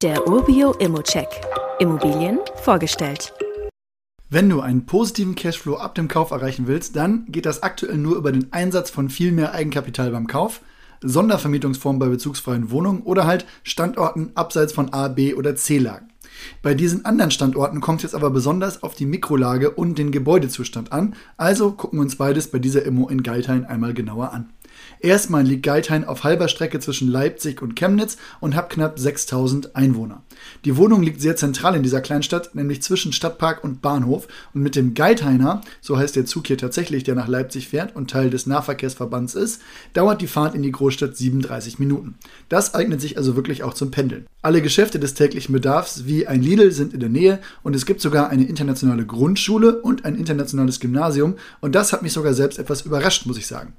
[0.00, 1.26] Der Urbio Immocheck.
[1.80, 3.32] Immobilien vorgestellt.
[4.30, 8.14] Wenn du einen positiven Cashflow ab dem Kauf erreichen willst, dann geht das aktuell nur
[8.14, 10.60] über den Einsatz von viel mehr Eigenkapital beim Kauf,
[11.02, 16.10] Sondervermietungsformen bei bezugsfreien Wohnungen oder halt Standorten abseits von A, B oder C-Lagen.
[16.62, 20.92] Bei diesen anderen Standorten kommt es jetzt aber besonders auf die Mikrolage und den Gebäudezustand
[20.92, 24.50] an, also gucken wir uns beides bei dieser Immo in Geithain einmal genauer an.
[25.00, 30.22] Erstmal liegt Geithain auf halber Strecke zwischen Leipzig und Chemnitz und hat knapp 6000 Einwohner.
[30.64, 34.28] Die Wohnung liegt sehr zentral in dieser Kleinstadt, nämlich zwischen Stadtpark und Bahnhof.
[34.54, 38.10] Und mit dem Geithainer, so heißt der Zug hier tatsächlich, der nach Leipzig fährt und
[38.10, 42.16] Teil des Nahverkehrsverbands ist, dauert die Fahrt in die Großstadt 37 Minuten.
[42.48, 44.26] Das eignet sich also wirklich auch zum Pendeln.
[44.40, 48.00] Alle Geschäfte des täglichen Bedarfs wie ein Lidl sind in der Nähe und es gibt
[48.00, 52.82] sogar eine internationale Grundschule und ein internationales Gymnasium und das hat mich sogar selbst etwas
[52.82, 53.72] überrascht, muss ich sagen.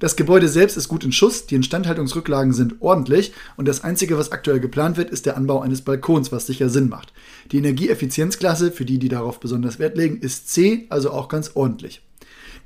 [0.00, 4.32] Das Gebäude selbst ist gut in Schuss, die Instandhaltungsrücklagen sind ordentlich und das Einzige, was
[4.32, 7.12] aktuell geplant wird, ist der Anbau eines Balkons, was sicher Sinn macht.
[7.52, 12.00] Die Energieeffizienzklasse, für die, die darauf besonders Wert legen, ist C, also auch ganz ordentlich.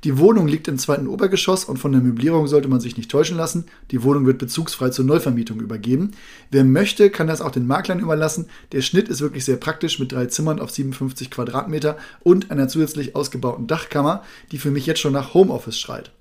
[0.03, 3.37] Die Wohnung liegt im zweiten Obergeschoss und von der Möblierung sollte man sich nicht täuschen
[3.37, 3.65] lassen.
[3.91, 6.11] Die Wohnung wird bezugsfrei zur Neuvermietung übergeben.
[6.51, 8.47] Wer möchte, kann das auch den Maklern überlassen.
[8.71, 13.15] Der Schnitt ist wirklich sehr praktisch mit drei Zimmern auf 57 Quadratmeter und einer zusätzlich
[13.15, 16.11] ausgebauten Dachkammer, die für mich jetzt schon nach Homeoffice schreit.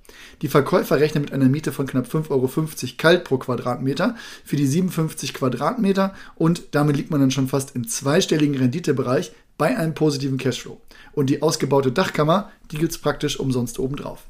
[0.42, 2.50] Die Verkäufer rechnen mit einer Miete von knapp 5,50 Euro
[2.98, 7.86] kalt pro Quadratmeter für die 57 Quadratmeter und damit liegt man dann schon fast im
[7.86, 10.80] zweistelligen Renditebereich bei einem positiven Cashflow.
[11.12, 14.26] Und die ausgebaute Dachkammer, die gibt es praktisch umsonst obendrauf.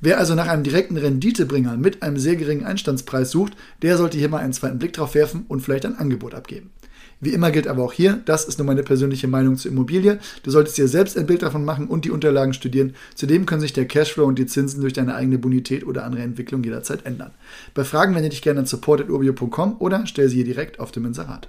[0.00, 4.28] Wer also nach einem direkten Renditebringer mit einem sehr geringen Einstandspreis sucht, der sollte hier
[4.28, 6.70] mal einen zweiten Blick drauf werfen und vielleicht ein Angebot abgeben.
[7.18, 10.18] Wie immer gilt aber auch hier, das ist nur meine persönliche Meinung zur Immobilie.
[10.42, 12.94] Du solltest dir selbst ein Bild davon machen und die Unterlagen studieren.
[13.14, 16.62] Zudem können sich der Cashflow und die Zinsen durch deine eigene Bonität oder andere Entwicklung
[16.62, 17.30] jederzeit ändern.
[17.72, 21.48] Bei Fragen wende dich gerne an support.urbio.com oder stell sie hier direkt auf dem Inserat.